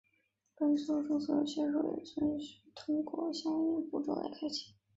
[0.55, 4.73] 本作中所有仙术也均需要通过使用相应符咒来开启。